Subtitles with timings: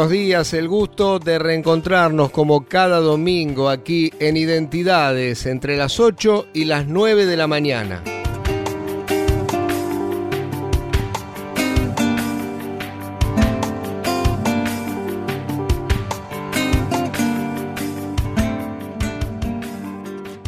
[0.00, 6.46] Buenos días, el gusto de reencontrarnos como cada domingo aquí en Identidades entre las 8
[6.54, 8.02] y las 9 de la mañana.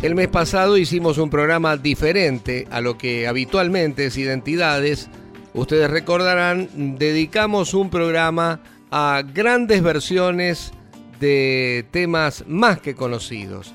[0.00, 5.10] El mes pasado hicimos un programa diferente a lo que habitualmente es Identidades.
[5.52, 8.60] Ustedes recordarán, dedicamos un programa
[8.94, 10.70] a grandes versiones
[11.18, 13.72] de temas más que conocidos.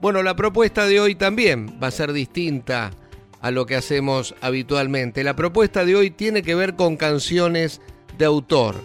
[0.00, 2.92] Bueno, la propuesta de hoy también va a ser distinta
[3.40, 5.24] a lo que hacemos habitualmente.
[5.24, 7.80] La propuesta de hoy tiene que ver con canciones
[8.16, 8.76] de autor.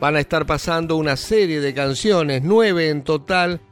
[0.00, 3.62] Van a estar pasando una serie de canciones, nueve en total,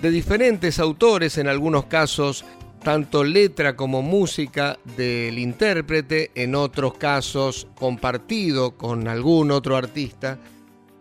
[0.00, 2.44] de diferentes autores, en algunos casos
[2.84, 10.38] tanto letra como música del intérprete, en otros casos compartido con algún otro artista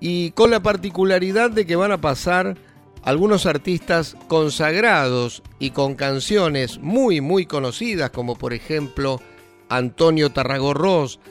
[0.06, 2.58] y con la particularidad de que van a pasar
[3.04, 9.22] algunos artistas consagrados y con canciones muy muy conocidas como por ejemplo
[9.70, 11.22] Antonio Tarragorros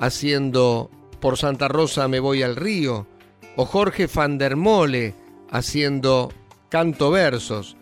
[0.00, 3.06] haciendo Por Santa Rosa me voy al río
[3.54, 5.14] o Jorge van der Mole
[5.52, 6.32] haciendo
[6.68, 7.76] Canto Versos.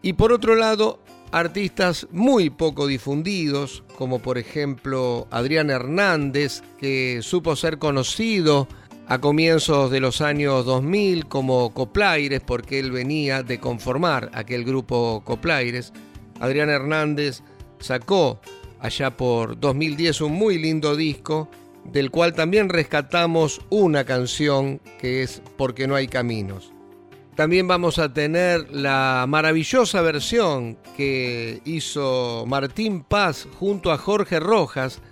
[0.00, 1.00] Y por otro lado
[1.32, 8.68] artistas muy poco difundidos como por ejemplo Adrián Hernández que supo ser conocido
[9.12, 15.20] a comienzos de los años 2000 como Coplaires, porque él venía de conformar aquel grupo
[15.22, 15.92] Coplaires.
[16.40, 17.42] Adrián Hernández
[17.78, 18.40] sacó
[18.80, 21.50] allá por 2010 un muy lindo disco,
[21.84, 26.72] del cual también rescatamos una canción que es Porque no hay caminos.
[27.34, 35.02] También vamos a tener la maravillosa versión que hizo Martín Paz junto a Jorge Rojas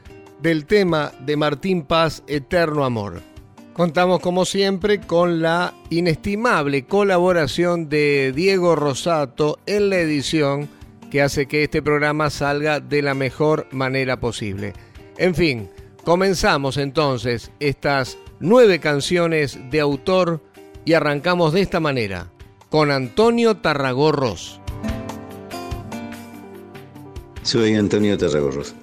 [0.40, 3.29] del tema de Martín Paz Eterno Amor.
[3.72, 10.68] Contamos como siempre con la inestimable colaboración de Diego Rosato en la edición
[11.10, 14.72] que hace que este programa salga de la mejor manera posible.
[15.18, 15.68] En fin,
[16.04, 20.42] comenzamos entonces estas nueve canciones de autor
[20.84, 22.30] y arrancamos de esta manera,
[22.70, 24.60] con Antonio Tarragorros.
[27.42, 28.74] Soy Antonio Tarragorros.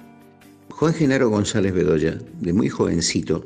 [0.70, 3.44] Juan Genaro González Bedoya, de muy jovencito,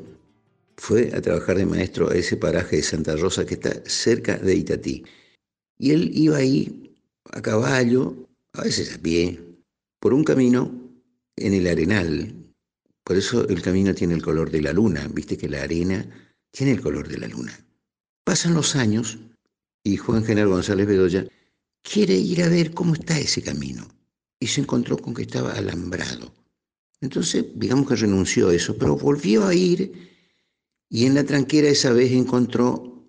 [0.83, 4.57] fue a trabajar de maestro a ese paraje de Santa Rosa que está cerca de
[4.57, 5.05] Itatí.
[5.79, 6.93] Y él iba ahí
[7.31, 9.41] a caballo, a veces a pie,
[10.01, 10.73] por un camino
[11.37, 12.35] en el arenal.
[13.05, 16.05] Por eso el camino tiene el color de la luna, viste que la arena
[16.51, 17.57] tiene el color de la luna.
[18.25, 19.21] Pasan los años
[19.85, 21.29] y Juan General González Bedoya
[21.85, 23.87] quiere ir a ver cómo está ese camino.
[24.41, 26.35] Y se encontró con que estaba alambrado.
[27.01, 30.12] Entonces, digamos que renunció a eso, pero volvió a ir
[30.93, 33.03] y en la tranquera esa vez encontró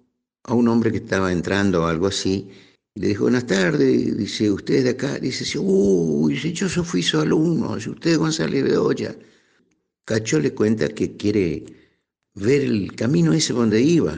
[0.44, 2.48] a un hombre que estaba entrando o algo así.
[2.96, 5.20] Le dijo, buenas tardes, dice, ¿usted de acá?
[5.20, 9.14] Dice, uy, yo fui su alumno, si usted es González Bedoya.
[10.06, 11.66] Cacho le cuenta que quiere
[12.36, 14.18] ver el camino ese donde iba.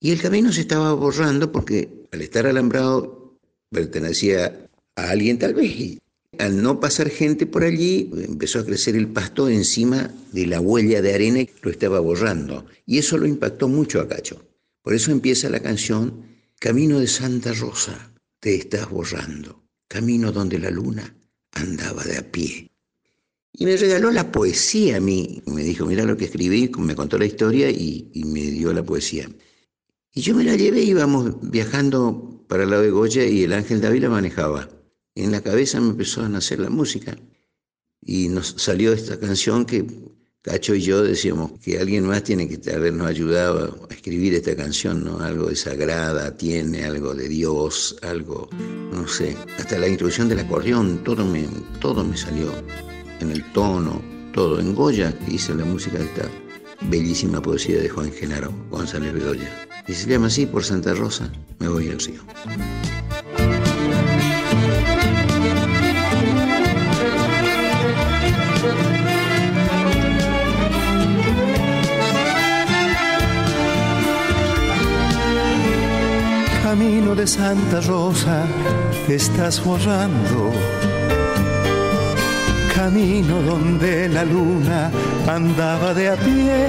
[0.00, 3.36] Y el camino se estaba borrando porque al estar alambrado
[3.68, 5.98] pertenecía a alguien tal vez.
[6.38, 11.02] Al no pasar gente por allí, empezó a crecer el pasto encima de la huella
[11.02, 12.66] de arena y lo estaba borrando.
[12.86, 14.44] Y eso lo impactó mucho a Cacho.
[14.82, 16.24] Por eso empieza la canción
[16.58, 19.62] Camino de Santa Rosa, te estás borrando.
[19.88, 21.14] Camino donde la luna
[21.52, 22.70] andaba de a pie.
[23.52, 25.42] Y me regaló la poesía a mí.
[25.46, 29.28] Me dijo, mira lo que escribí, me contó la historia y, me dio la poesía.
[30.12, 34.02] Y yo me la llevé, íbamos viajando para la de Goya y el Ángel David
[34.02, 34.68] la manejaba
[35.14, 37.16] en la cabeza me empezó a nacer la música.
[38.00, 39.86] Y nos salió esta canción que
[40.44, 45.02] Cacho y yo decíamos que alguien más tiene que habernos ayudado a escribir esta canción,
[45.02, 45.18] ¿no?
[45.20, 48.50] Algo de sagrada, tiene algo de Dios, algo,
[48.92, 51.48] no sé, hasta la introducción del acordeón, todo me,
[51.80, 52.52] todo me salió,
[53.20, 54.02] en el tono,
[54.34, 54.60] todo.
[54.60, 56.28] En Goya hice la música de esta,
[56.90, 59.48] bellísima poesía de Juan Genaro González Bedoya.
[59.88, 62.20] Y se llama así por Santa Rosa, me voy al río.
[76.76, 78.48] Camino de Santa Rosa,
[79.06, 80.50] estás borrando
[82.74, 84.90] camino donde la luna
[85.28, 86.66] andaba de a pie.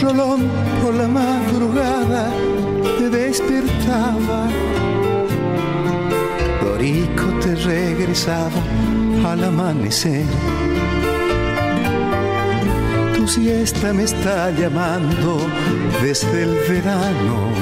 [0.00, 0.42] Rolón
[0.80, 2.30] por la madrugada
[2.96, 4.46] te despertaba.
[6.62, 8.62] Dorico te regresaba
[9.26, 10.67] al amanecer.
[13.28, 15.36] Tu siesta me está llamando
[16.00, 17.52] desde el verano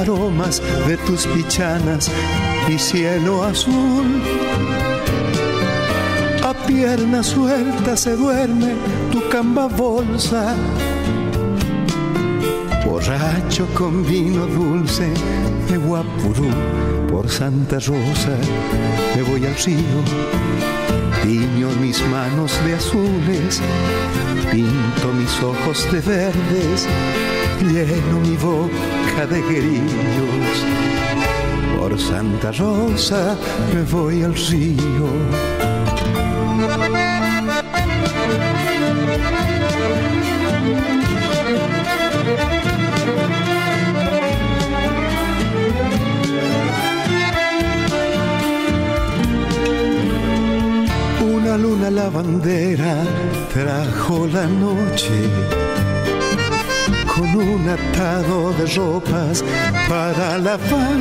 [0.00, 2.08] aromas de tus pichanas
[2.68, 4.22] y cielo azul.
[6.44, 8.74] A pierna suelta se duerme
[9.10, 10.54] tu camba bolsa.
[12.86, 15.12] Borracho con vino dulce
[15.68, 16.50] de Guapurú,
[17.10, 18.36] por Santa Rosa
[19.16, 20.71] me voy al río.
[21.22, 23.60] Tiño mis manos de azules,
[24.50, 26.88] pinto mis ojos de verdes,
[27.60, 30.82] lleno mi boca de grillos
[31.82, 33.36] por Santa Rosa
[33.74, 35.61] me voy al río.
[51.82, 52.94] Una lavandera
[53.52, 55.28] trajo la noche
[57.12, 59.42] con un atado de ropas
[59.88, 61.00] para lavar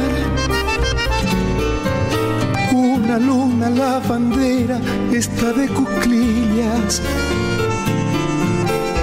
[2.71, 4.81] una luna la bandera
[5.13, 6.99] está de cuclillas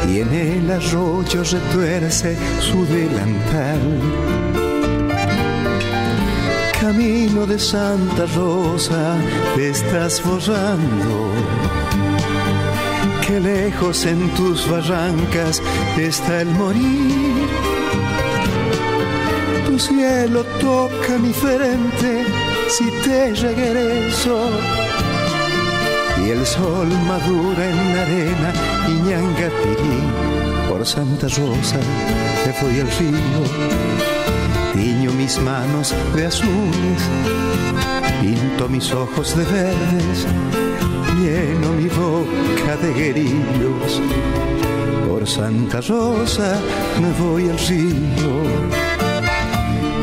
[0.08, 4.47] y en el arroyo retuerce su delantal.
[7.46, 9.16] De Santa Rosa
[9.54, 11.30] te estás borrando.
[13.24, 15.62] Que lejos en tus barrancas
[15.96, 17.46] está el morir.
[19.66, 22.26] Tu cielo toca mi frente
[22.68, 24.50] si te regreso.
[26.26, 28.52] Y el sol madura en la arena
[28.88, 30.00] y ñangapirí.
[30.68, 31.78] Por Santa Rosa
[32.44, 34.17] te fui al río.
[34.78, 37.02] Tiño mis manos de azules,
[38.20, 40.26] pinto mis ojos de verdes,
[41.20, 44.00] lleno mi boca de guerillos.
[45.08, 46.60] Por Santa Rosa
[47.00, 48.78] me voy al río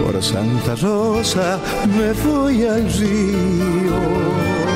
[0.06, 1.60] por Santa Rosa
[1.98, 4.75] me voy al río.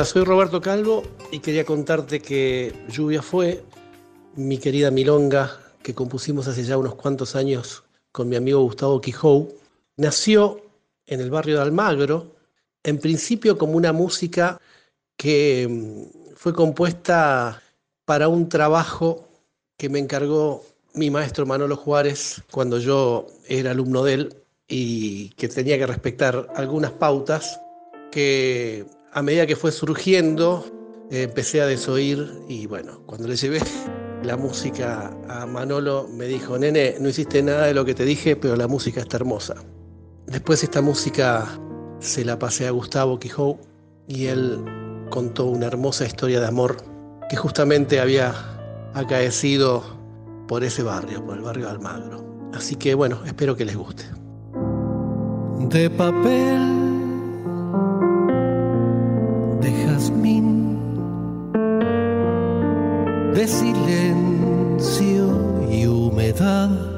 [0.00, 3.62] Hola, soy Roberto Calvo y quería contarte que Lluvia fue
[4.34, 9.52] mi querida Milonga que compusimos hace ya unos cuantos años con mi amigo Gustavo Quijou,
[9.98, 10.62] nació
[11.04, 12.34] en el barrio de Almagro,
[12.82, 14.58] en principio como una música
[15.18, 17.62] que mm, fue compuesta
[18.06, 19.28] para un trabajo
[19.76, 24.36] que me encargó mi maestro Manolo Juárez cuando yo era alumno de él
[24.66, 27.60] y que tenía que respetar algunas pautas
[28.10, 30.64] que a medida que fue surgiendo
[31.10, 33.60] eh, empecé a desoír y bueno, cuando le llevé
[34.22, 38.36] la música a Manolo me dijo, nene, no hiciste nada de lo que te dije,
[38.36, 39.56] pero la música está hermosa.
[40.26, 41.46] Después esta música
[41.98, 43.58] se la pasé a Gustavo Quijou
[44.06, 44.62] y él
[45.10, 46.76] contó una hermosa historia de amor
[47.28, 48.32] que justamente había
[48.94, 49.82] acaecido
[50.46, 52.24] por ese barrio, por el barrio de Almagro.
[52.54, 54.04] Así que bueno, espero que les guste.
[55.68, 56.79] De papel,
[63.40, 65.24] de silencio
[65.70, 66.89] y humedad.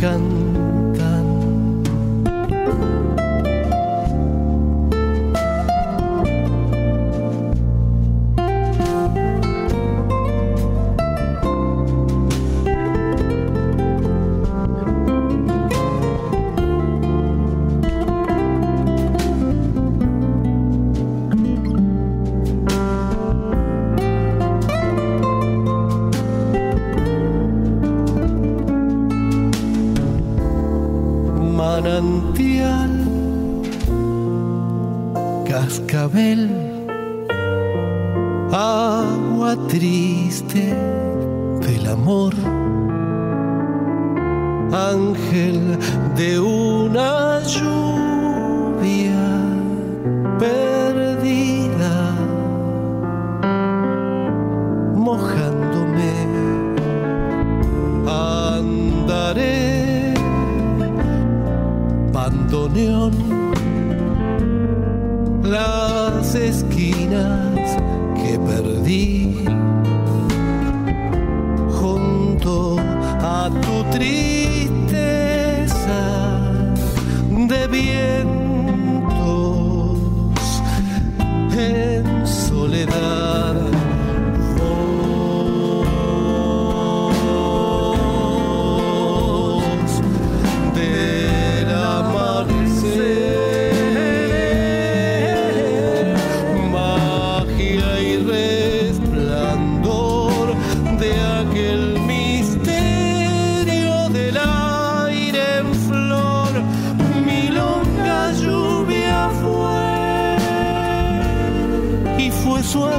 [0.00, 0.69] 根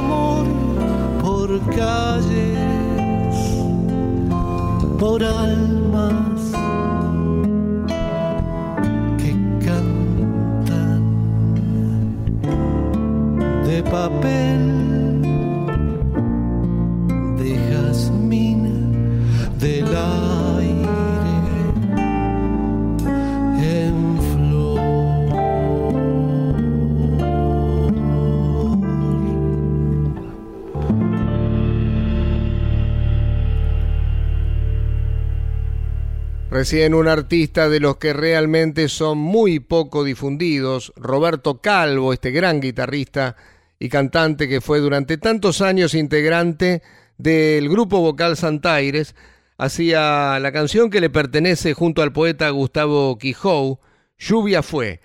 [0.02, 0.46] amor
[1.22, 2.58] por calles,
[4.98, 5.71] por almas
[36.62, 42.60] Recién un artista de los que realmente son muy poco difundidos, Roberto Calvo, este gran
[42.60, 43.34] guitarrista
[43.80, 46.80] y cantante que fue durante tantos años integrante
[47.18, 49.16] del grupo vocal Santaires,
[49.58, 53.80] hacía la canción que le pertenece junto al poeta Gustavo Quijou,
[54.16, 55.00] Lluvia fue,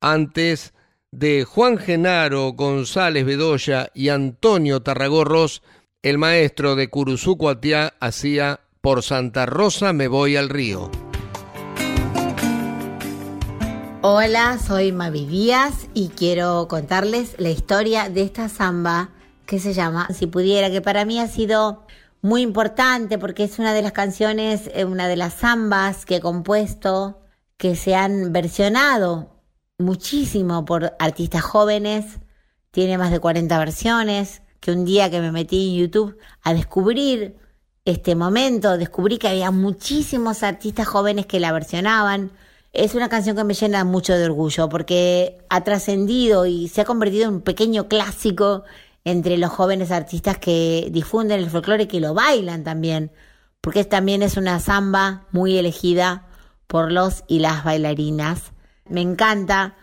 [0.00, 0.74] antes
[1.10, 5.64] de Juan Genaro González Bedoya y Antonio Tarragorros,
[6.02, 10.90] el maestro de Curuzú Cuatiá hacía por Santa Rosa me voy al río.
[14.02, 19.10] Hola, soy Mavi Díaz y quiero contarles la historia de esta samba
[19.44, 21.84] que se llama Si pudiera, que para mí ha sido
[22.22, 26.20] muy importante porque es una de las canciones, eh, una de las zambas que he
[26.20, 27.20] compuesto,
[27.58, 29.42] que se han versionado
[29.76, 32.20] muchísimo por artistas jóvenes,
[32.70, 37.36] tiene más de 40 versiones, que un día que me metí en YouTube a descubrir
[37.84, 42.32] este momento, descubrí que había muchísimos artistas jóvenes que la versionaban.
[42.72, 46.84] Es una canción que me llena mucho de orgullo porque ha trascendido y se ha
[46.84, 48.64] convertido en un pequeño clásico
[49.04, 53.12] entre los jóvenes artistas que difunden el folclore y que lo bailan también,
[53.60, 56.26] porque también es una samba muy elegida
[56.66, 58.52] por los y las bailarinas.
[58.88, 59.76] Me encanta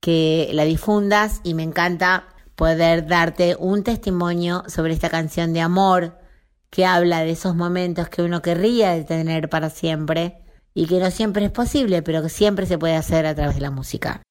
[0.00, 2.24] que la difundas y me encanta
[2.56, 6.18] poder darte un testimonio sobre esta canción de amor,
[6.74, 10.38] que habla de esos momentos que uno querría tener para siempre
[10.74, 13.60] y que no siempre es posible, pero que siempre se puede hacer a través de
[13.60, 14.22] la música.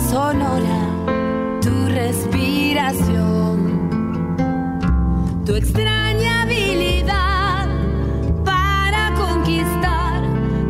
[0.00, 0.80] sonora,
[1.60, 3.56] tu respiración,
[5.44, 7.68] tu extraña habilidad
[8.44, 10.22] para conquistar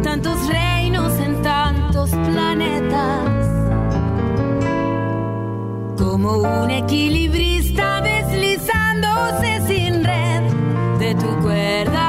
[0.03, 3.31] tantos reinos en tantos planetas.
[5.99, 10.43] Como un equilibrista deslizándose sin red
[10.99, 12.04] de tu cuerda.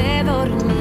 [0.00, 0.79] Viste dormir.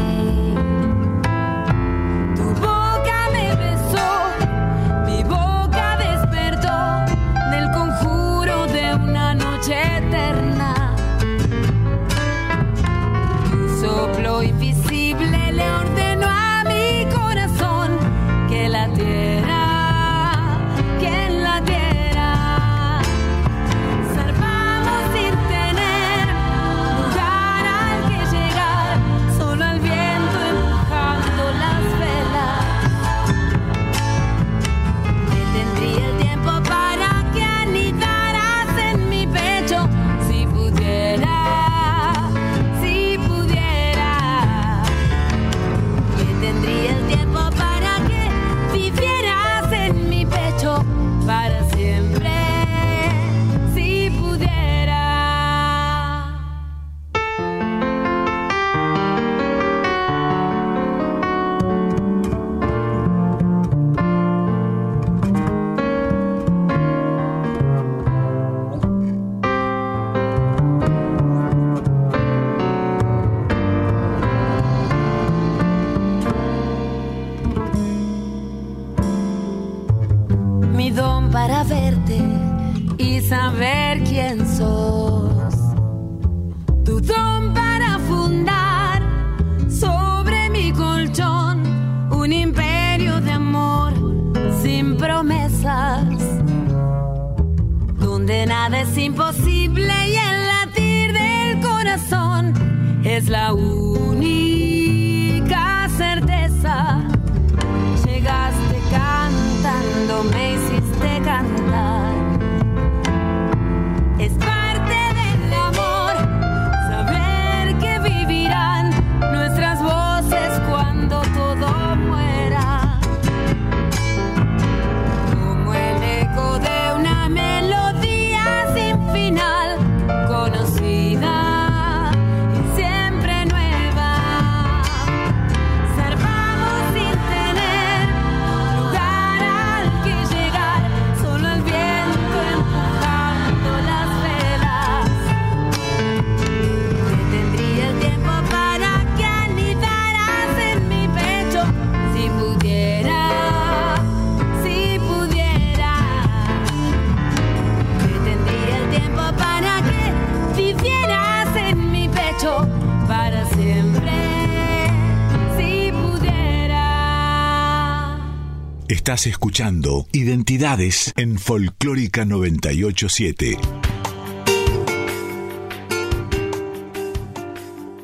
[169.10, 173.58] Estás escuchando Identidades en Folclórica 987.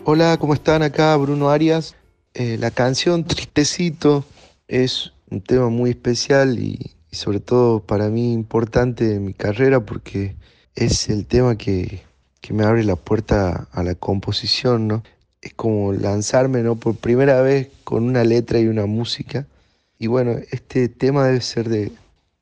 [0.04, 0.82] Hola, ¿cómo están?
[0.82, 1.96] Acá Bruno Arias.
[2.34, 4.26] Eh, la canción Tristecito
[4.68, 10.36] es un tema muy especial y, sobre todo para mí importante en mi carrera porque
[10.74, 12.02] es el tema que,
[12.42, 15.04] que me abre la puerta a la composición, ¿no?
[15.40, 16.78] Es como lanzarme, ¿no?
[16.78, 19.46] Por primera vez con una letra y una música.
[19.98, 21.92] Y bueno, este tema debe ser de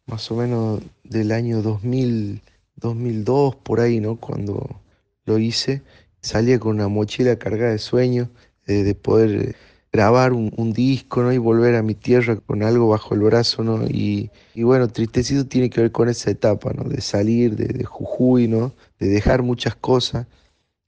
[0.07, 2.41] más o menos del año 2000,
[2.75, 4.17] 2002, por ahí, ¿no?
[4.17, 4.81] Cuando
[5.25, 5.83] lo hice.
[6.21, 8.29] Salía con una mochila cargada de sueños,
[8.67, 9.55] eh, de poder eh,
[9.91, 11.31] grabar un, disco, ¿no?
[11.33, 13.85] Y volver a mi tierra con algo bajo el brazo, ¿no?
[13.87, 16.83] Y, y bueno, Tristecito tiene que ver con esa etapa, ¿no?
[16.85, 18.73] De salir de, de Jujuy, ¿no?
[18.99, 20.27] De dejar muchas cosas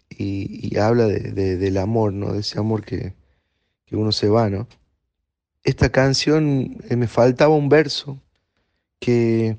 [0.10, 2.34] y, y habla de, de- del amor, ¿no?
[2.34, 3.14] De ese amor que,
[3.86, 4.68] que uno se va, ¿no?
[5.66, 8.20] Esta canción eh, me faltaba un verso
[9.00, 9.58] que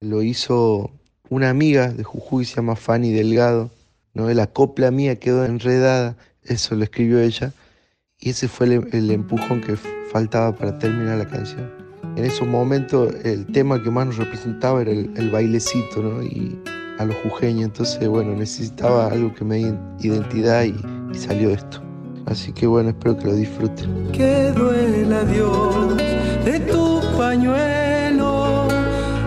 [0.00, 0.90] lo hizo
[1.28, 3.70] una amiga de Jujuy, se llama Fanny Delgado,
[4.14, 4.30] ¿no?
[4.30, 7.52] La copla mía quedó enredada, eso lo escribió ella,
[8.18, 9.76] y ese fue el, el empujón que
[10.10, 11.70] faltaba para terminar la canción.
[12.16, 16.22] En esos momentos el tema que más nos representaba era el, el bailecito, ¿no?
[16.22, 16.58] Y
[16.98, 20.74] a los jujeños, entonces, bueno, necesitaba algo que me diera identidad y,
[21.12, 21.82] y salió esto.
[22.26, 24.08] Así que bueno, espero que lo disfruten.
[24.12, 25.96] que duela Dios
[26.44, 28.68] de tu pañuelo,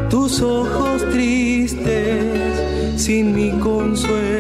[0.10, 4.37] tus ojos tristes sin mi consuelo.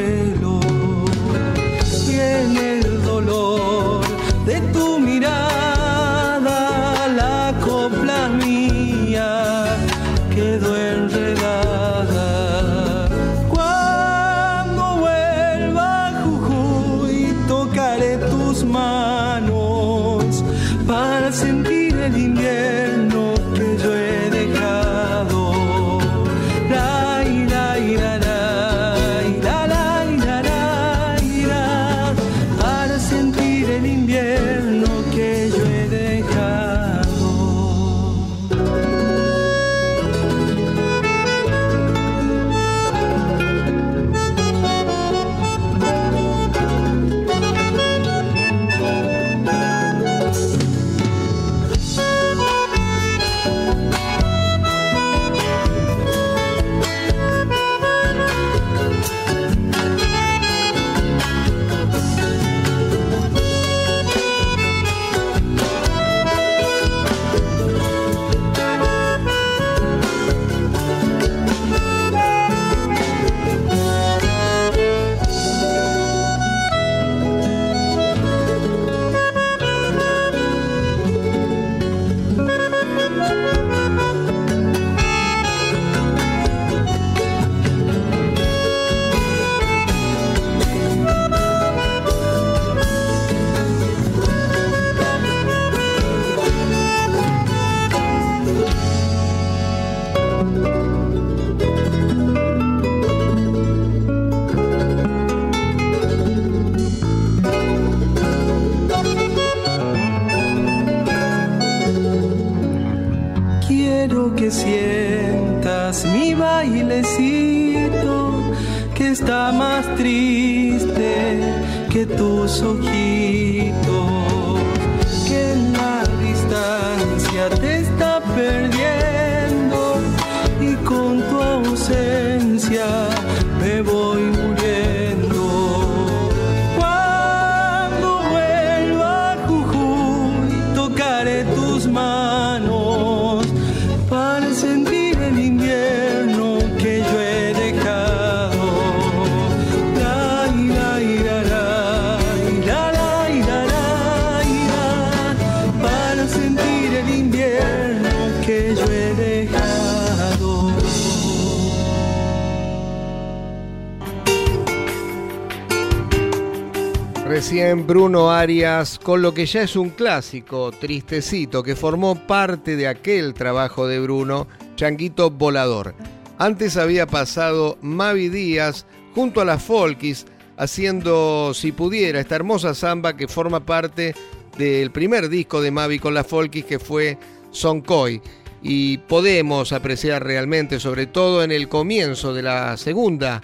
[169.04, 174.00] Con lo que ya es un clásico, Tristecito, que formó parte de aquel trabajo de
[174.00, 175.94] Bruno, Changuito Volador.
[176.38, 183.18] Antes había pasado Mavi Díaz junto a las Folkis haciendo Si Pudiera, esta hermosa samba
[183.18, 184.16] que forma parte
[184.58, 187.18] del primer disco de Mavi con las Folkis que fue
[187.52, 188.22] Soncoy.
[188.64, 193.42] Y podemos apreciar realmente, sobre todo en el comienzo de la segunda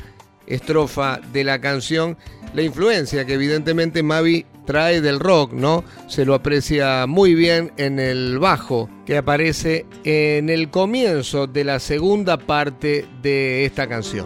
[0.47, 2.17] estrofa de la canción,
[2.53, 5.83] la influencia que evidentemente Mavi trae del rock, ¿no?
[6.07, 11.79] Se lo aprecia muy bien en el bajo que aparece en el comienzo de la
[11.79, 14.25] segunda parte de esta canción.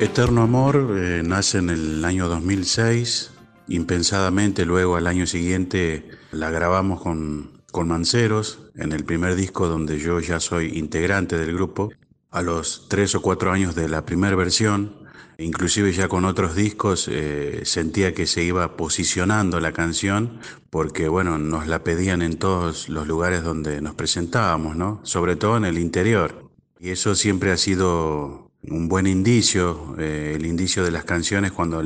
[0.00, 3.30] Eterno Amor eh, nace en el año 2006.
[3.68, 9.98] Impensadamente, luego al año siguiente la grabamos con, con Manceros en el primer disco donde
[9.98, 11.90] yo ya soy integrante del grupo.
[12.30, 15.03] A los tres o cuatro años de la primera versión,
[15.38, 20.38] inclusive ya con otros discos, eh, sentía que se iba posicionando la canción
[20.70, 25.00] porque, bueno, nos la pedían en todos los lugares donde nos presentábamos, ¿no?
[25.02, 26.50] Sobre todo en el interior.
[26.78, 31.82] Y eso siempre ha sido un buen indicio, eh, el indicio de las canciones cuando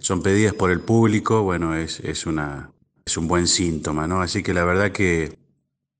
[0.00, 2.70] son pedidas por el público, bueno, es, es, una,
[3.04, 4.20] es un buen síntoma, ¿no?
[4.20, 5.38] Así que la verdad que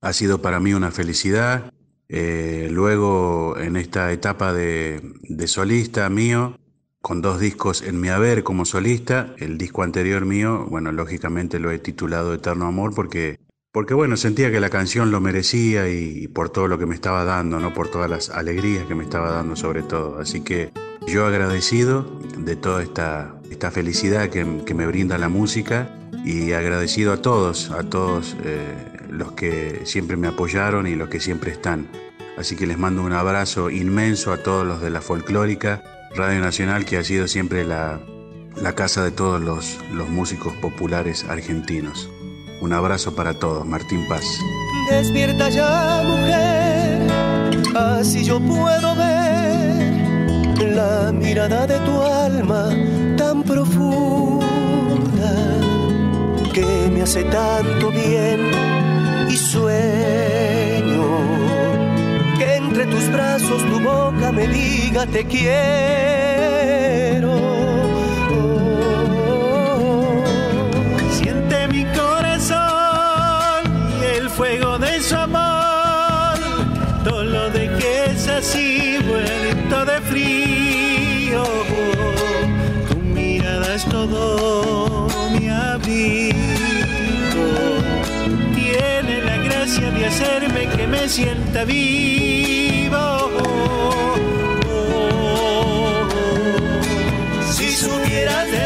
[0.01, 1.73] ha sido para mí una felicidad.
[2.09, 5.01] Eh, luego, en esta etapa de
[5.47, 6.57] solista mío,
[7.01, 11.71] con dos discos en mi haber como solista, el disco anterior mío, bueno, lógicamente lo
[11.71, 13.39] he titulado Eterno Amor porque,
[13.71, 17.25] porque bueno, sentía que la canción lo merecía y, por todo lo que me estaba
[17.25, 17.73] dando, ¿no?
[17.73, 20.19] Por todas las alegrías que me estaba dando sobre todo.
[20.19, 20.71] Así que
[21.07, 22.03] yo agradecido
[22.37, 25.89] de toda esta, esta felicidad que, que me brinda la música
[26.23, 31.19] y agradecido a todos, a todos eh, los que siempre me apoyaron y los que
[31.19, 31.87] siempre están.
[32.37, 35.83] Así que les mando un abrazo inmenso a todos los de la folclórica,
[36.15, 37.99] Radio Nacional, que ha sido siempre la,
[38.61, 42.09] la casa de todos los, los músicos populares argentinos.
[42.61, 44.23] Un abrazo para todos, Martín Paz.
[44.89, 47.07] Despierta ya, mujer,
[47.75, 49.91] así yo puedo ver
[50.75, 52.69] la mirada de tu alma
[53.17, 54.41] tan profunda
[56.53, 58.51] que me hace tanto bien
[59.29, 60.80] y sueño
[63.11, 65.51] brazos tu boca me diga te quiero.
[71.11, 72.59] Siente mi corazón
[74.01, 76.39] y el fuego de su amor.
[77.05, 81.43] No lo dejes así, vuelto de frío.
[82.89, 86.37] Tu mirada es todo mi abrigo.
[88.55, 92.30] Tiene la gracia de hacerme que me sienta vivo.
[98.31, 98.60] Supieras de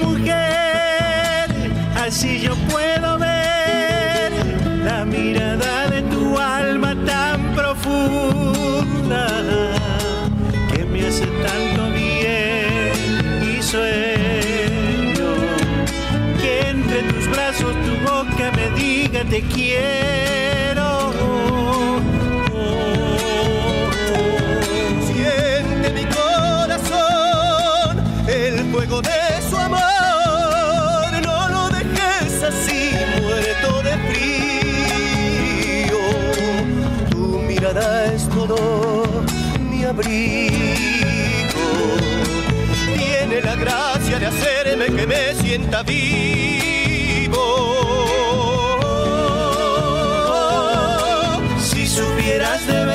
[0.00, 1.48] Mujer,
[2.04, 4.32] así yo puedo ver
[4.84, 9.26] la mirada de tu alma tan profunda
[10.72, 12.92] que me hace tanto bien
[13.42, 15.34] y sueño
[16.40, 21.12] que entre tus brazos tu boca me diga te quiero.
[25.06, 29.27] Siente mi corazón el fuego de
[39.98, 41.66] abrigo.
[42.96, 47.44] Tiene la gracia de hacerme que me sienta vivo.
[51.60, 52.87] Si supieras de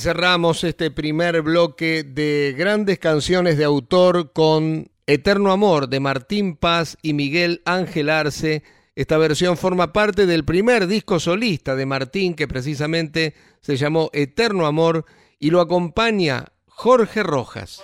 [0.00, 6.96] cerramos este primer bloque de grandes canciones de autor con Eterno Amor de Martín Paz
[7.02, 8.62] y Miguel Ángel Arce.
[8.96, 14.66] Esta versión forma parte del primer disco solista de Martín que precisamente se llamó Eterno
[14.66, 15.04] Amor
[15.38, 17.82] y lo acompaña Jorge Rojas.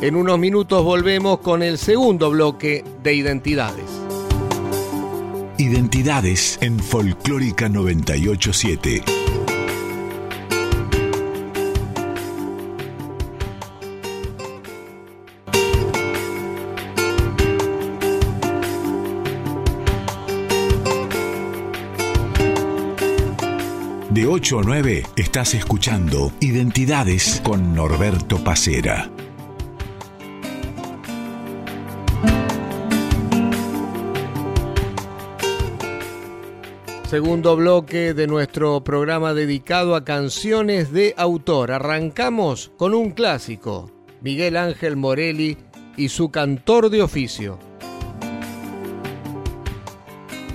[0.00, 3.86] En unos minutos volvemos con el segundo bloque de Identidades.
[5.58, 9.25] Identidades en Folclórica 987.
[24.26, 29.08] De 8 a 9 estás escuchando Identidades con Norberto Pacera.
[37.04, 41.70] Segundo bloque de nuestro programa dedicado a canciones de autor.
[41.70, 45.56] Arrancamos con un clásico, Miguel Ángel Morelli
[45.96, 47.60] y su cantor de oficio.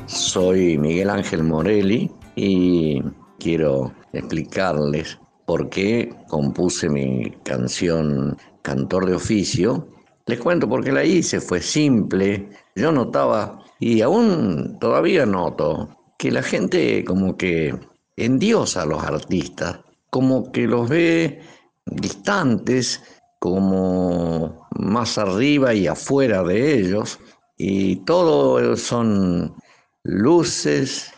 [0.08, 3.02] Soy Miguel Ángel Morelli y
[3.42, 9.88] quiero explicarles por qué compuse mi canción Cantor de Oficio.
[10.28, 12.50] Les cuento por qué la hice, fue simple.
[12.76, 17.76] Yo notaba, y aún todavía noto, que la gente como que
[18.16, 19.80] endiosa a los artistas,
[20.12, 21.42] como que los ve
[21.86, 23.02] distantes,
[23.40, 27.20] como más arriba y afuera de ellos,
[27.58, 29.56] y todo son
[30.04, 31.12] luces,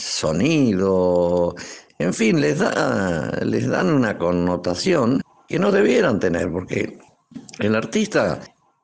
[0.00, 1.54] sonido,
[1.98, 6.98] en fin, les, da, les dan una connotación que no debieran tener, porque
[7.58, 8.40] el artista,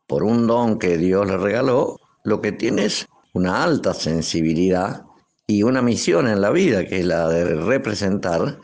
[0.07, 5.05] por un don que Dios le regaló, lo que tiene es una alta sensibilidad
[5.47, 8.59] y una misión en la vida, que es la de representar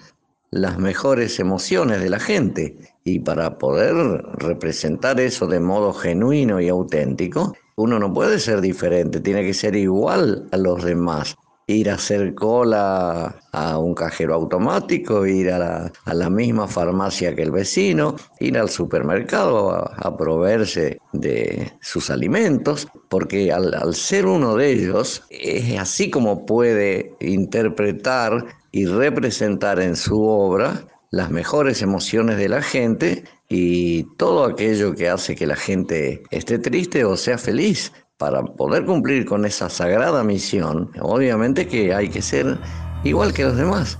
[0.51, 2.77] las mejores emociones de la gente.
[3.05, 3.95] Y para poder
[4.35, 9.77] representar eso de modo genuino y auténtico, uno no puede ser diferente, tiene que ser
[9.77, 11.37] igual a los demás.
[11.67, 17.51] Ir a hacer cola a un cajero automático, ir a la, misma farmacia que el
[17.51, 24.57] vecino, ir al supermercado a, a proveerse de sus alimentos, porque al, al ser uno
[24.57, 32.39] de ellos, es así como puede interpretar y representar en su obra las mejores emociones
[32.39, 37.37] de la gente y todo aquello que hace que la gente esté triste o sea
[37.37, 37.93] feliz.
[38.23, 42.57] Para poder cumplir con esa sagrada misión, obviamente que hay que ser
[43.03, 43.99] igual que los demás,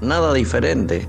[0.00, 1.06] nada diferente.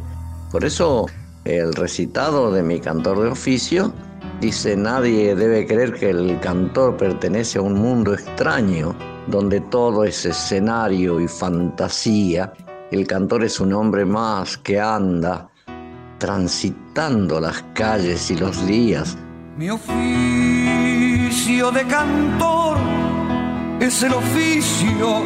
[0.52, 1.06] Por eso
[1.46, 3.94] el recitado de mi cantor de oficio
[4.42, 8.94] dice, nadie debe creer que el cantor pertenece a un mundo extraño,
[9.28, 12.52] donde todo es escenario y fantasía.
[12.92, 15.48] El cantor es un hombre más que anda
[16.18, 19.18] transitando las calles y los días.
[19.60, 22.78] Mi oficio de cantor
[23.82, 25.24] es el oficio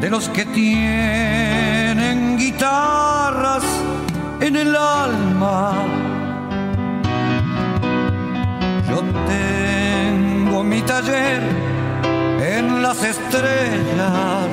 [0.00, 3.62] de los que tienen guitarras
[4.40, 5.74] en el alma.
[8.88, 11.40] Yo tengo mi taller
[12.40, 14.48] en las estrellas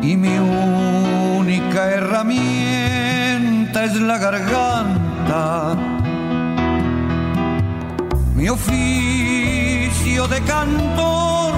[0.00, 3.21] y mi única herramienta
[3.80, 5.74] es la garganta.
[8.34, 11.54] Mi oficio de cantor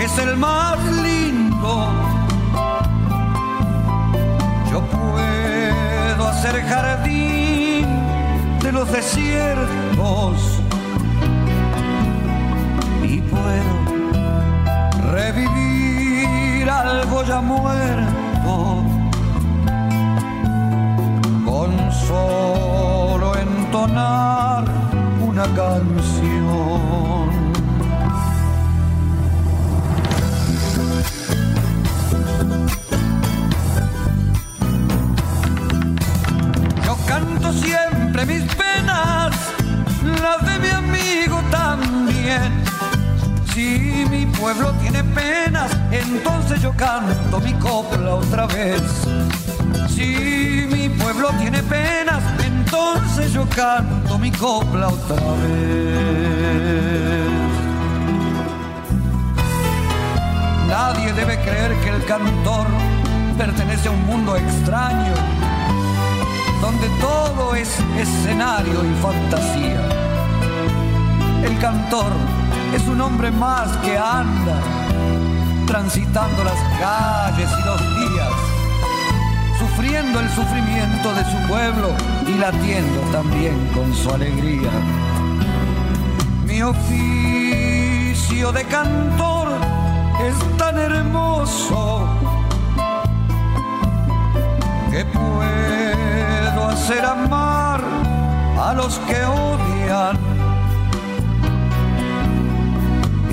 [0.00, 1.88] es el más lindo.
[4.70, 7.86] Yo puedo hacer jardín
[8.62, 10.60] de los desiertos
[13.02, 13.74] y puedo
[15.10, 18.05] revivir algo ya muerto
[25.54, 27.30] canción.
[36.84, 39.34] Yo canto siempre mis penas,
[40.22, 42.64] las de mi amigo también.
[43.54, 48.82] Si mi pueblo tiene penas, entonces yo canto mi copla otra vez.
[49.88, 52.05] Si mi pueblo tiene penas,
[52.76, 55.56] entonces yo canto mi copla otra vez.
[60.68, 62.66] Nadie debe creer que el cantor
[63.38, 65.14] pertenece a un mundo extraño,
[66.60, 69.80] donde todo es escenario y fantasía.
[71.42, 72.12] El cantor
[72.74, 74.60] es un hombre más que anda
[75.66, 78.15] transitando las calles y los días,
[79.76, 81.90] sufriendo el sufrimiento de su pueblo
[82.26, 84.70] y latiendo también con su alegría.
[86.46, 89.48] Mi oficio de cantor
[90.26, 92.08] es tan hermoso
[94.90, 97.82] que puedo hacer amar
[98.58, 100.16] a los que odian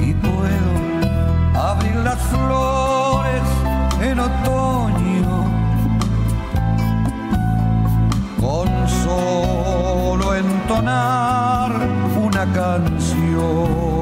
[0.01, 3.43] y puedo abrir las flores
[4.01, 5.03] en otoño
[8.88, 11.72] solo entonar
[12.17, 13.92] una canción.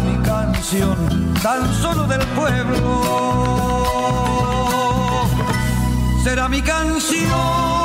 [0.00, 1.34] Mi canción.
[1.42, 3.02] Tan solo del pueblo
[6.22, 7.78] será mi canción.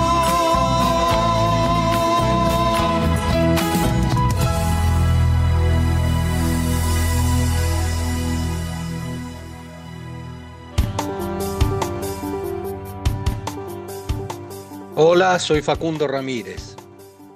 [14.96, 16.76] Hola, soy Facundo Ramírez.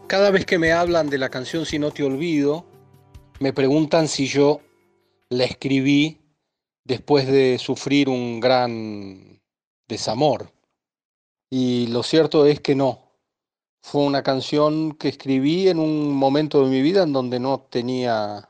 [0.08, 2.66] Cada vez que me hablan de la canción Si no te olvido,
[3.40, 4.62] me preguntan si yo
[5.30, 6.22] la escribí
[6.84, 9.42] después de sufrir un gran
[9.88, 10.52] desamor.
[11.50, 13.12] Y lo cierto es que no.
[13.82, 18.50] Fue una canción que escribí en un momento de mi vida en donde no tenía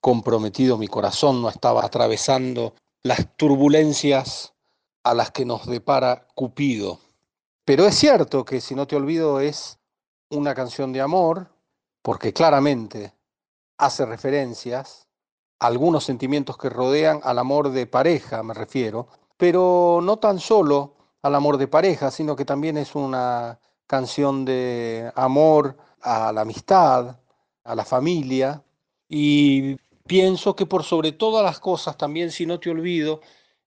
[0.00, 4.54] comprometido mi corazón, no estaba atravesando las turbulencias
[5.02, 7.00] a las que nos depara Cupido.
[7.64, 9.78] Pero es cierto que si no te olvido es
[10.30, 11.50] una canción de amor,
[12.02, 13.12] porque claramente
[13.76, 15.07] hace referencias
[15.58, 21.34] algunos sentimientos que rodean al amor de pareja, me refiero, pero no tan solo al
[21.34, 27.18] amor de pareja, sino que también es una canción de amor a la amistad,
[27.64, 28.62] a la familia,
[29.08, 33.20] y pienso que por sobre todas las cosas también, si no te olvido,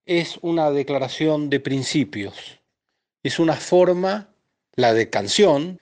[0.06, 2.62] es una declaración de principios
[3.24, 4.34] es una forma,
[4.74, 5.80] la de canción,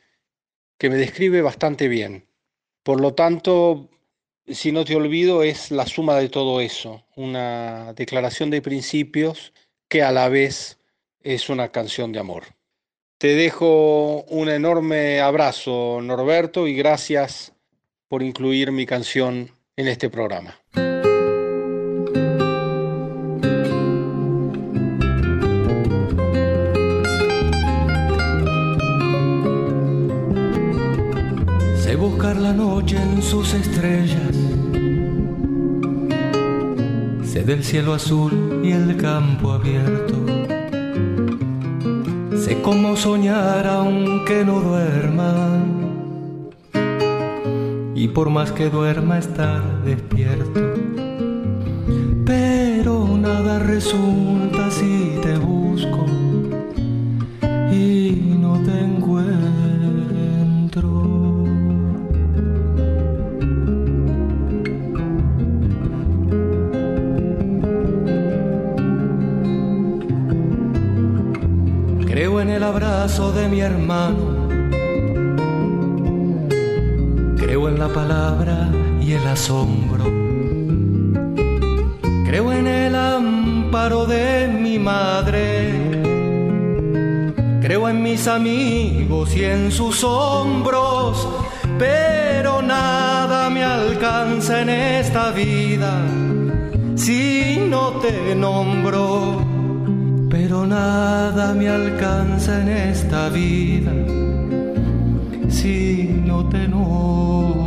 [0.77, 2.27] que me describe bastante bien.
[2.83, 3.89] Por lo tanto,
[4.51, 9.53] si no te olvido, es la suma de todo eso, una declaración de principios
[9.87, 10.77] que a la vez
[11.21, 12.43] es una canción de amor.
[13.17, 17.53] Te dejo un enorme abrazo, Norberto, y gracias
[18.07, 20.59] por incluir mi canción en este programa.
[33.21, 34.35] Sus estrellas.
[37.23, 40.15] Sé del cielo azul y el campo abierto.
[42.35, 45.63] Sé cómo soñar aunque no duerma.
[47.93, 50.73] Y por más que duerma estar despierto.
[52.25, 56.18] Pero nada resulta si te busco
[72.59, 74.49] el abrazo de mi hermano.
[77.37, 80.03] Creo en la palabra y el asombro.
[82.27, 85.71] Creo en el amparo de mi madre.
[87.61, 91.29] Creo en mis amigos y en sus hombros.
[91.77, 95.93] Pero nada me alcanza en esta vida
[96.95, 99.48] si no te nombro.
[100.29, 103.91] Pero nada me alcanza en esta vida
[105.49, 107.63] si no te nombro.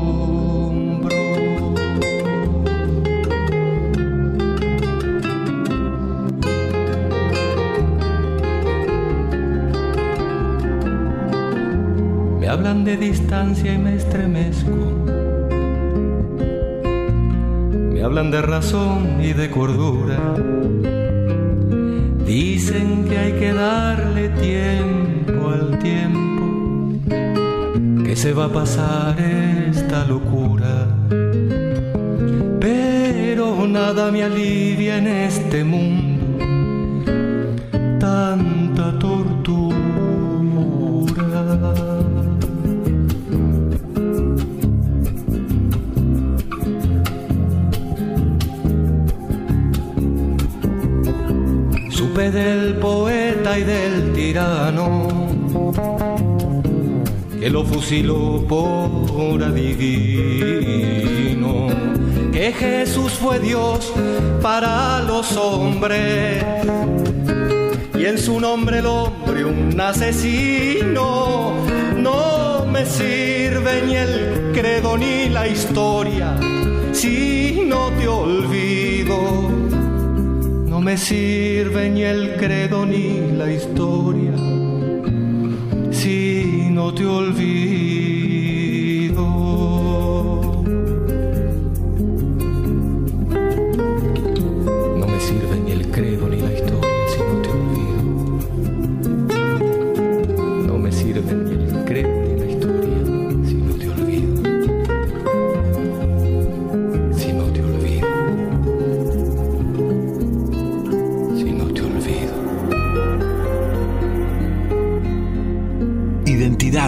[12.39, 14.71] Me hablan de distancia y me estremezco.
[17.93, 20.35] Me hablan de razón y de cordura.
[22.33, 26.45] Dicen que hay que darle tiempo al tiempo,
[28.07, 30.89] que se va a pasar esta locura.
[32.59, 36.39] Pero nada me alivia en este mundo,
[38.01, 39.82] tanta tortura.
[52.15, 55.09] Del poeta y del tirano
[57.41, 60.69] que lo fusiló por adivino.
[62.31, 63.93] Que Jesús fue Dios
[64.41, 66.45] para los hombres
[67.99, 71.55] y en su nombre el hombre un asesino.
[71.97, 76.37] No me sirve ni el credo ni la historia
[76.93, 77.63] si
[80.83, 84.33] me sirve ni el credo ni la historia
[85.93, 88.02] si no te olvido.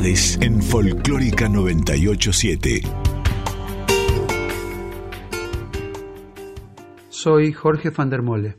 [0.07, 2.83] En Folclórica 987.
[7.09, 8.59] Soy Jorge van der Mole.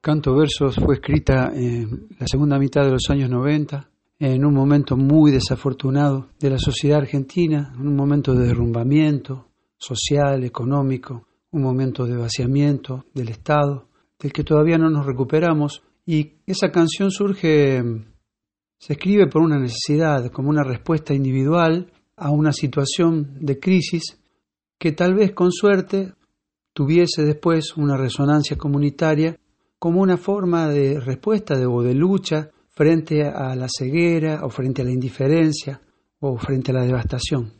[0.00, 3.88] Canto Versos fue escrita en la segunda mitad de los años 90,
[4.18, 9.46] en un momento muy desafortunado de la sociedad argentina, en un momento de derrumbamiento
[9.78, 13.86] social, económico, un momento de vaciamiento del Estado,
[14.18, 15.84] del que todavía no nos recuperamos.
[16.04, 17.84] Y esa canción surge,
[18.78, 24.18] se escribe por una necesidad, como una respuesta individual a una situación de crisis
[24.78, 26.14] que tal vez con suerte
[26.72, 29.38] tuviese después una resonancia comunitaria
[29.78, 34.82] como una forma de respuesta de, o de lucha frente a la ceguera o frente
[34.82, 35.80] a la indiferencia
[36.20, 37.54] o frente a la devastación.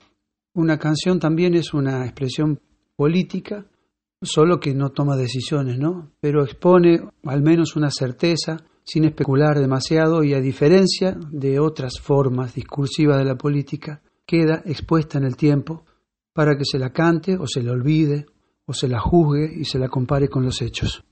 [0.54, 2.60] Una canción también es una expresión
[2.96, 3.66] política,
[4.22, 6.12] solo que no toma decisiones, ¿no?
[6.20, 12.54] Pero expone al menos una certeza sin especular demasiado y a diferencia de otras formas
[12.54, 15.84] discursivas de la política, queda expuesta en el tiempo
[16.32, 18.26] para que se la cante o se la olvide
[18.64, 21.04] o se la juzgue y se la compare con los hechos.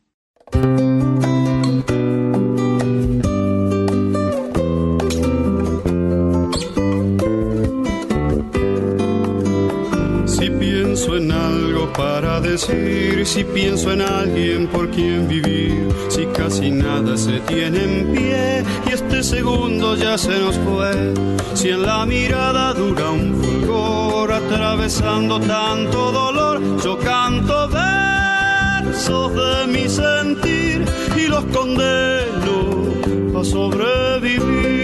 [11.04, 17.16] Pienso en algo para decir, si pienso en alguien por quien vivir, si casi nada
[17.16, 21.12] se tiene en pie y este segundo ya se nos fue,
[21.54, 29.88] si en la mirada dura un fulgor atravesando tanto dolor, yo canto versos de mi
[29.88, 30.84] sentir
[31.16, 34.83] y los condeno a sobrevivir.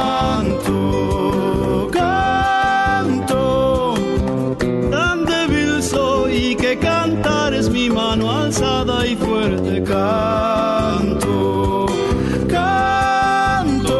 [10.11, 11.85] Canto,
[12.47, 13.93] canto.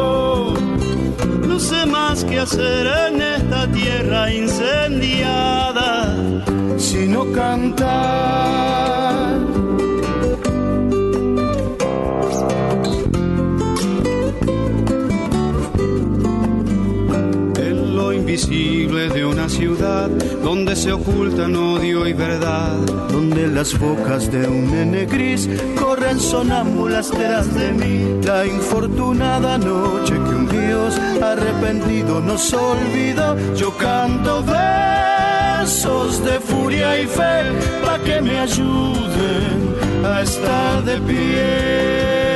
[1.46, 6.16] No sé más que hacer en esta tierra incendiada,
[6.76, 8.61] sino cantar.
[20.72, 22.78] Donde se ocultan odio y verdad,
[23.10, 25.46] donde las bocas de un nene gris
[25.78, 28.24] corren sonámbulas tras de mí.
[28.24, 37.06] La infortunada noche que un Dios arrepentido nos olvidó, yo canto versos de furia y
[37.06, 37.42] fe
[37.84, 42.31] para que me ayuden a estar de pie.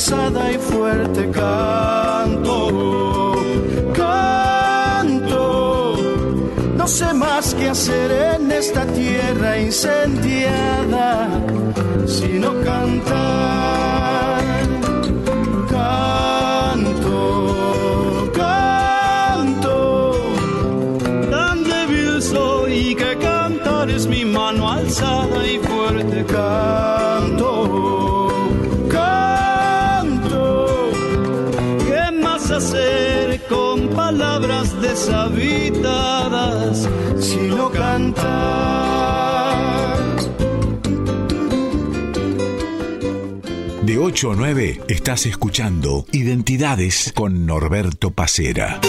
[0.00, 2.62] Mano alzada y fuerte canto,
[3.94, 5.36] canto.
[6.76, 10.79] No sé más que hacer en esta tierra incendiada,
[44.10, 48.80] 8 a 9 estás escuchando Identidades con Norberto Pacera.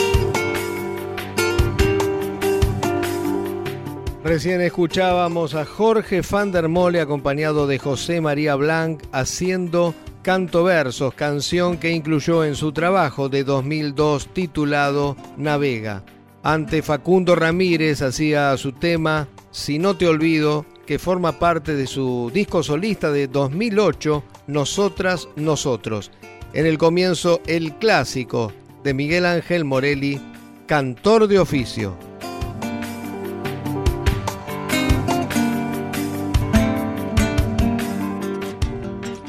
[4.24, 9.94] Recién escuchábamos a Jorge van Mole acompañado de José María Blanc haciendo
[10.24, 16.04] Canto Versos, canción que incluyó en su trabajo de 2002 titulado Navega.
[16.42, 22.32] Ante Facundo Ramírez hacía su tema Si no te olvido, que forma parte de su
[22.34, 26.12] disco solista de 2008, Nosotras, Nosotros.
[26.52, 28.52] En el comienzo, el clásico
[28.84, 30.20] de Miguel Ángel Morelli,
[30.66, 31.98] Cantor de Oficio.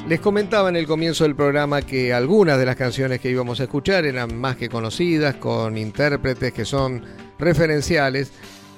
[0.09, 3.62] Les comentaba en el comienzo del programa que algunas de las canciones que íbamos a
[3.62, 7.05] escuchar eran más que conocidas, con intérpretes que son
[7.39, 8.33] referenciales,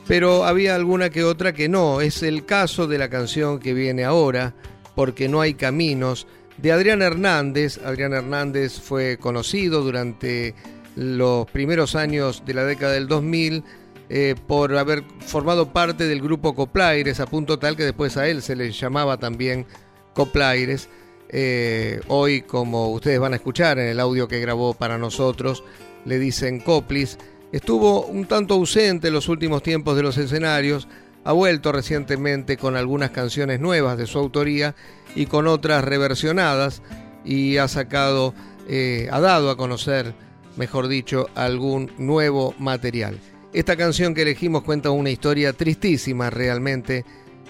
[0.06, 2.02] pero había alguna que otra que no.
[2.02, 4.52] Es el caso de la canción que viene ahora,
[4.94, 6.26] Porque no hay caminos,
[6.56, 7.80] de Adrián Hernández.
[7.84, 10.54] Adrián Hernández fue conocido durante
[10.96, 13.64] los primeros años de la década del 2000
[14.10, 18.42] eh, por haber formado parte del grupo Coplaires, a punto tal que después a él
[18.42, 19.66] se le llamaba también
[20.12, 20.88] Coplaires.
[21.30, 25.64] Eh, hoy, como ustedes van a escuchar en el audio que grabó para nosotros,
[26.04, 27.18] le dicen Coplis.
[27.50, 30.86] Estuvo un tanto ausente en los últimos tiempos de los escenarios,
[31.24, 34.74] ha vuelto recientemente con algunas canciones nuevas de su autoría
[35.14, 36.82] y con otras reversionadas
[37.24, 38.34] y ha sacado,
[38.68, 40.14] eh, ha dado a conocer,
[40.56, 43.18] mejor dicho, algún nuevo material.
[43.52, 47.04] Esta canción que elegimos cuenta una historia tristísima realmente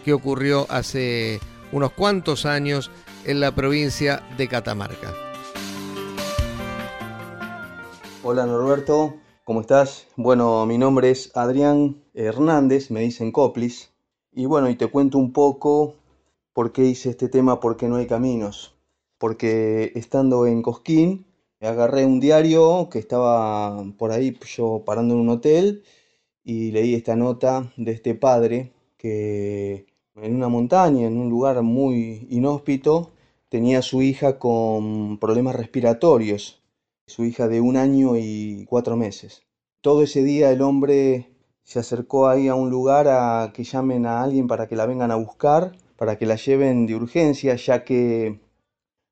[0.05, 1.41] que ocurrió hace
[1.73, 2.91] unos cuantos años
[3.25, 5.13] en la provincia de Catamarca.
[8.23, 10.07] Hola Norberto, ¿cómo estás?
[10.17, 13.93] Bueno, mi nombre es Adrián Hernández, me dicen Coplis.
[14.33, 15.97] Y bueno, y te cuento un poco
[16.55, 18.75] por qué hice este tema, por qué no hay caminos.
[19.19, 21.27] Porque estando en Cosquín,
[21.61, 25.85] agarré un diario que estaba por ahí yo parando en un hotel
[26.43, 29.87] y leí esta nota de este padre que
[30.17, 33.13] en una montaña, en un lugar muy inhóspito,
[33.51, 36.64] tenía a su hija con problemas respiratorios,
[37.07, 39.43] su hija de un año y cuatro meses.
[39.81, 41.31] Todo ese día el hombre
[41.63, 45.11] se acercó ahí a un lugar a que llamen a alguien para que la vengan
[45.11, 48.41] a buscar, para que la lleven de urgencia, ya que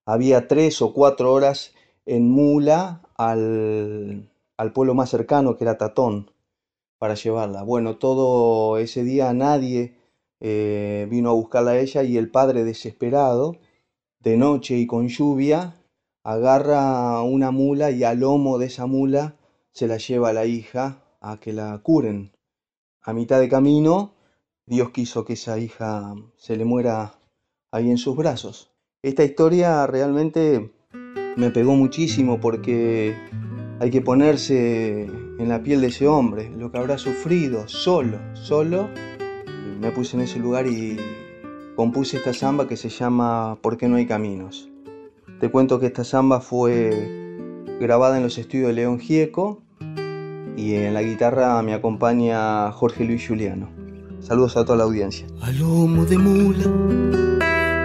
[0.07, 1.75] había tres o cuatro horas
[2.07, 6.31] en mula al, al pueblo más cercano, que era Tatón,
[6.99, 7.63] para llevarla.
[7.63, 9.97] Bueno, todo ese día nadie
[10.41, 13.57] eh, vino a buscarla a ella y el padre desesperado,
[14.21, 15.82] de noche y con lluvia,
[16.25, 19.37] agarra una mula y al lomo de esa mula
[19.73, 22.33] se la lleva a la hija a que la curen.
[23.03, 24.15] A mitad de camino,
[24.67, 27.15] Dios quiso que esa hija se le muera
[27.73, 28.71] ahí en sus brazos.
[29.03, 30.73] Esta historia realmente
[31.37, 33.17] me pegó muchísimo porque
[33.81, 38.89] hay que ponerse en la piel de ese hombre, lo que habrá sufrido solo, solo.
[39.81, 40.97] Me puse en ese lugar y
[41.75, 44.72] compuse esta samba que se llama ¿Por qué no hay caminos?
[45.43, 49.61] Te cuento que esta samba fue grabada en los estudios de León Gieco
[50.57, 53.69] y en la guitarra me acompaña Jorge Luis Juliano.
[54.21, 55.27] Saludos a toda la audiencia.
[55.41, 56.71] A lomo de mula,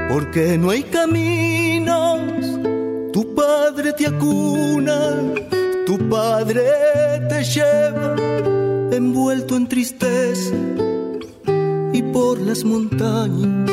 [0.07, 2.19] porque no hay caminos,
[3.11, 5.15] tu padre te acuna,
[5.87, 6.61] tu padre
[7.27, 8.15] te lleva
[8.91, 10.53] envuelto en tristeza
[11.91, 13.71] y por las montañas,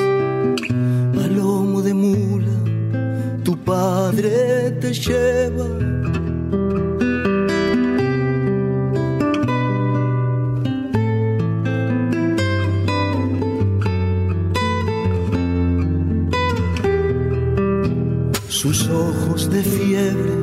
[3.64, 5.66] padre te lleva.
[18.48, 20.34] Sus ojos de fiebre,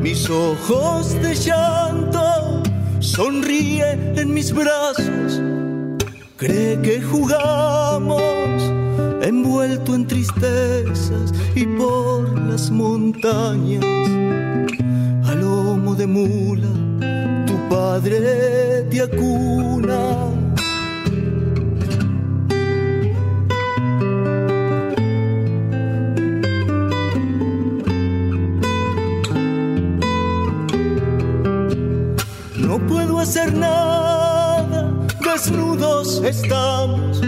[0.00, 2.62] mis ojos de llanto,
[3.00, 5.40] sonríe en mis brazos,
[6.36, 8.39] cree que jugamos,
[9.30, 13.84] envuelto en tristezas y por las montañas,
[15.28, 16.72] a lomo de mula,
[17.46, 20.00] tu padre te acuna.
[32.58, 34.92] No puedo hacer nada,
[35.24, 37.20] desnudos estamos,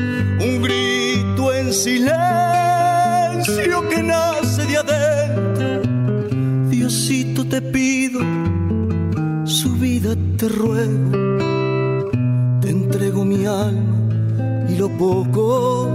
[1.73, 2.13] silencio
[3.89, 5.83] que nace de adentro.
[6.69, 8.21] Diosito te pido,
[9.45, 11.39] su vida te ruego,
[12.61, 14.09] te entrego mi alma
[14.69, 15.89] y lo poco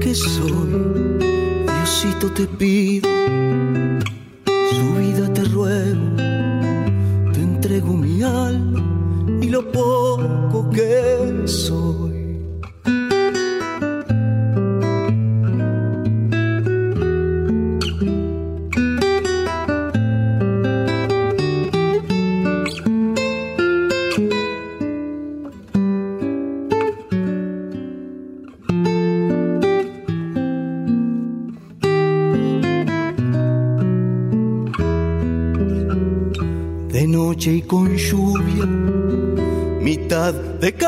[0.00, 1.18] que soy.
[1.66, 3.08] Diosito te pido,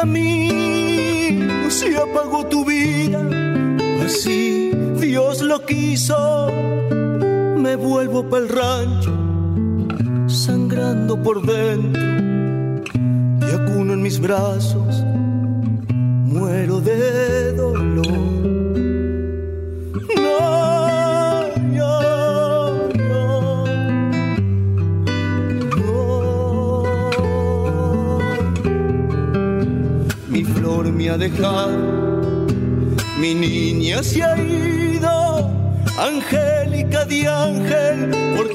[0.00, 0.29] de camino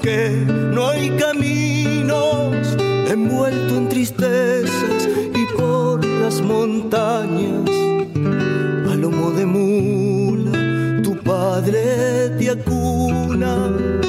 [0.06, 0.30] porque
[0.72, 2.78] no hay caminos,
[3.10, 7.68] envuelto en tristezas y por las montañas,
[8.88, 14.05] a lomo de mula, tu padre te acuna.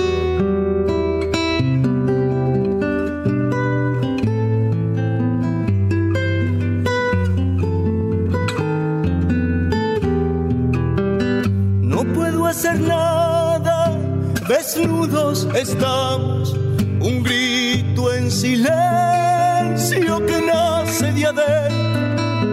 [15.55, 16.55] Estamos,
[17.01, 22.47] un grito en silencio que nace de adentro.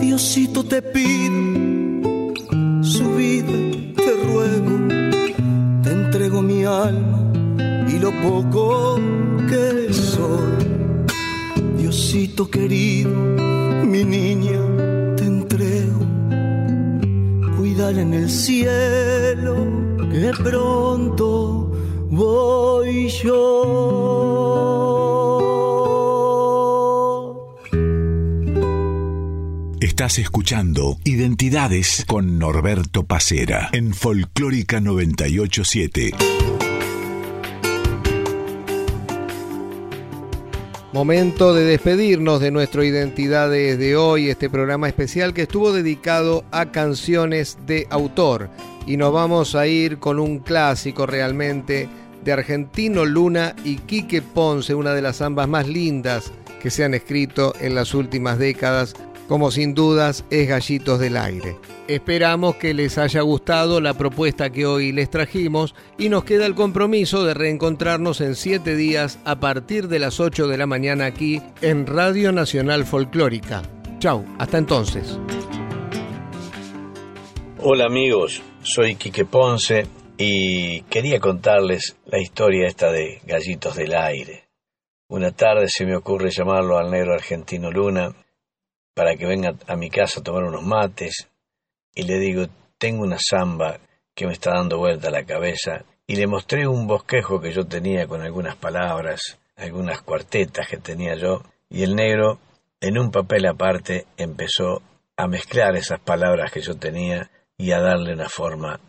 [0.00, 2.34] Diosito te pido,
[2.82, 3.52] su vida
[3.96, 4.74] te ruego,
[5.82, 7.32] te entrego mi alma
[7.88, 8.96] y lo poco
[9.48, 10.66] que soy.
[11.78, 13.10] Diosito querido,
[13.84, 14.60] mi niña,
[15.16, 16.06] te entrego
[17.58, 19.56] cuidar en el cielo,
[20.12, 21.57] que pronto
[22.18, 24.08] voy yo.
[29.80, 36.10] Estás escuchando Identidades con Norberto Pacera en Folclórica 987.
[40.92, 46.72] Momento de despedirnos de nuestro Identidades de hoy, este programa especial que estuvo dedicado a
[46.72, 48.50] canciones de autor.
[48.86, 51.88] Y nos vamos a ir con un clásico realmente
[52.24, 56.94] de Argentino Luna y Quique Ponce, una de las zambas más lindas que se han
[56.94, 58.94] escrito en las últimas décadas,
[59.28, 61.56] como sin dudas es Gallitos del Aire.
[61.86, 66.54] Esperamos que les haya gustado la propuesta que hoy les trajimos y nos queda el
[66.54, 71.40] compromiso de reencontrarnos en siete días a partir de las 8 de la mañana aquí
[71.62, 73.62] en Radio Nacional Folclórica.
[74.00, 75.18] Chau, hasta entonces.
[77.60, 79.86] Hola amigos, soy Quique Ponce
[80.20, 84.48] y quería contarles la historia esta de Gallitos del Aire.
[85.08, 88.12] Una tarde se me ocurre llamarlo al negro argentino Luna
[88.94, 91.28] para que venga a mi casa a tomar unos mates
[91.94, 92.46] y le digo,
[92.78, 93.78] tengo una samba
[94.12, 98.08] que me está dando vuelta la cabeza y le mostré un bosquejo que yo tenía
[98.08, 102.40] con algunas palabras, algunas cuartetas que tenía yo y el negro
[102.80, 104.82] en un papel aparte empezó
[105.16, 108.80] a mezclar esas palabras que yo tenía y a darle una forma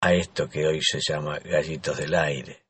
[0.00, 2.62] a esto que hoy se llama Gallitos del Aire.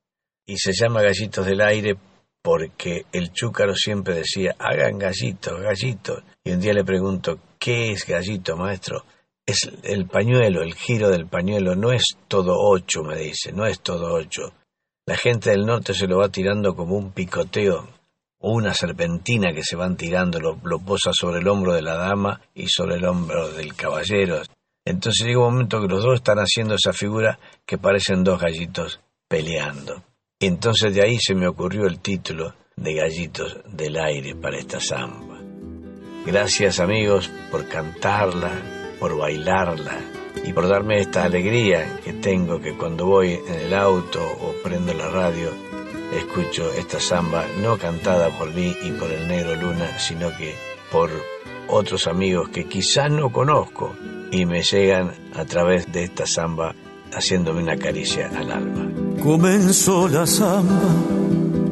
[0.46, 1.96] Y se llama Gallitos del Aire
[2.42, 6.22] porque el chúcaro siempre decía, hagan gallitos, gallitos.
[6.42, 9.04] Y un día le pregunto, ¿qué es gallito, maestro?
[9.46, 13.80] Es el pañuelo, el giro del pañuelo, no es todo ocho, me dice, no es
[13.80, 14.54] todo ocho.
[15.06, 17.88] La gente del norte se lo va tirando como un picoteo
[18.38, 21.94] o una serpentina que se van tirando, lo, lo posa sobre el hombro de la
[21.94, 24.42] dama y sobre el hombro del caballero.
[24.84, 29.00] Entonces llega un momento que los dos están haciendo esa figura que parecen dos gallitos
[29.28, 30.02] peleando.
[30.38, 35.38] Entonces de ahí se me ocurrió el título de Gallitos del Aire para esta samba.
[36.24, 38.50] Gracias amigos por cantarla,
[38.98, 39.98] por bailarla
[40.44, 44.94] y por darme esta alegría que tengo que cuando voy en el auto o prendo
[44.94, 45.50] la radio
[46.12, 50.54] escucho esta samba no cantada por mí y por el negro Luna, sino que
[50.90, 51.10] por
[51.70, 53.94] otros amigos que quizás no conozco
[54.30, 56.74] y me llegan a través de esta samba
[57.12, 58.88] haciéndome una caricia al alma.
[59.22, 60.80] Comenzó la samba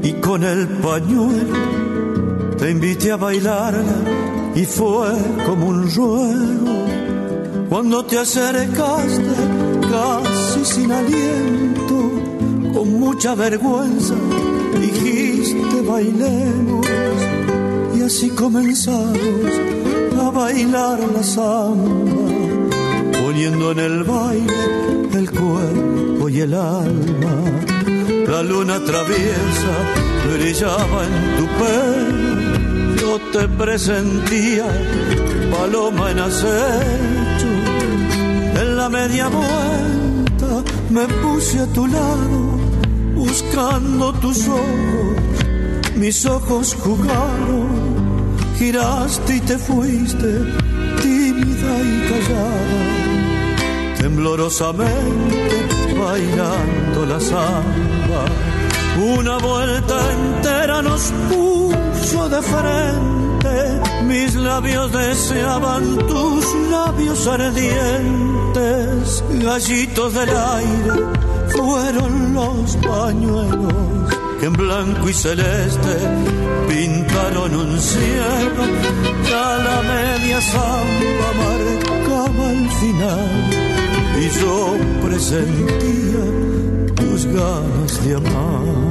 [0.03, 1.59] y con el pañuelo
[2.59, 5.13] te invité a bailarla y fue
[5.47, 7.69] como un ruego.
[7.69, 9.35] Cuando te acercaste
[9.91, 12.11] casi sin aliento,
[12.75, 14.15] con mucha vergüenza,
[14.81, 16.87] dijiste bailemos
[17.97, 19.78] y así comenzamos
[20.39, 22.27] bailar la samba,
[23.21, 24.65] poniendo en el baile
[25.21, 27.37] el cuerpo y el alma.
[28.33, 29.75] La luna traviesa
[30.27, 34.69] brillaba en tu pelo, yo te presentía
[35.51, 37.53] paloma en acecho.
[38.61, 40.51] En la media vuelta
[40.91, 42.41] me puse a tu lado,
[43.17, 45.17] buscando tus ojos,
[45.97, 47.98] mis ojos jugaron
[48.59, 50.31] giraste y te fuiste,
[51.01, 52.79] tímida y callada,
[54.01, 55.49] temblorosamente
[55.99, 58.25] bailando la samba.
[59.01, 70.31] Una vuelta entera nos puso de frente, mis labios deseaban tus labios ardientes, gallitos del
[70.31, 73.98] aire fueron los pañuelos
[74.39, 75.97] que en blanco y celeste
[76.69, 78.63] pintaron un cielo,
[79.29, 83.69] ya la media samba marcaba el final
[84.21, 86.25] y yo presentía
[86.97, 88.88] tus ganas de amar.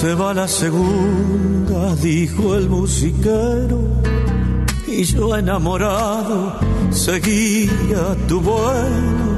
[0.00, 3.80] Se va la segunda, dijo el musiquero,
[4.86, 6.58] y yo enamorado
[6.90, 9.36] seguía tu vuelo.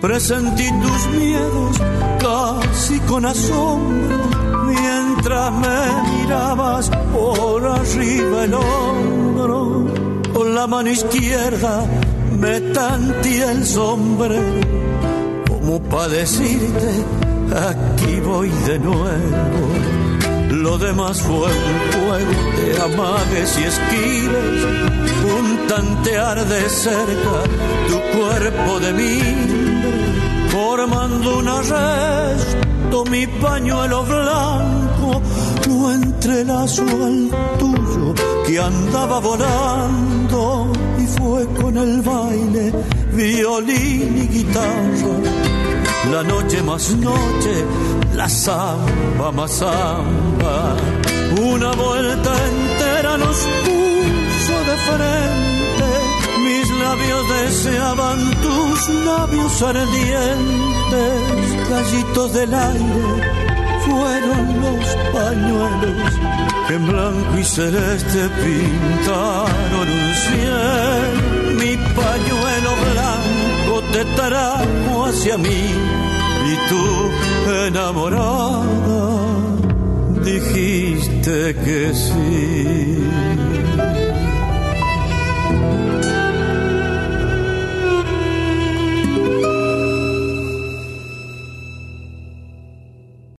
[0.00, 1.80] Presentí tus miedos
[2.20, 4.18] casi con asombro,
[4.66, 9.86] mientras me mirabas por arriba el hombro.
[10.32, 11.84] Con la mano izquierda
[12.38, 14.60] me tanteé el sombrero,
[15.48, 17.21] como para decirte
[17.52, 19.62] aquí voy de nuevo.
[20.50, 24.64] Lo demás fue un juego de amagues y esquiles,
[25.36, 27.42] un tantear de cerca
[27.88, 35.22] tu cuerpo de mimbre, formando un arresto, mi pañuelo blanco,
[35.68, 38.14] lo entrelazo al tuyo
[38.46, 40.72] que andaba volando.
[40.98, 42.72] Y fue con el baile,
[43.14, 45.41] violín y guitarra
[46.12, 47.64] la noche más noche,
[48.14, 50.76] la samba más samba.
[51.40, 55.88] Una vuelta entera nos puso de frente,
[56.44, 61.18] mis labios deseaban tus labios ardientes,
[61.70, 63.42] gallitos del aire.
[63.86, 66.12] Fueron los pañuelos
[66.68, 71.32] que en blanco y celeste pintaron un cielo.
[71.58, 72.41] Mi pañuelo
[74.04, 75.64] te trajo hacia mí
[76.50, 76.84] y tú
[77.66, 78.62] enamorada
[80.24, 83.51] dijiste que sí.